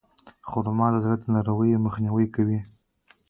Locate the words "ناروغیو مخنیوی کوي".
1.35-2.59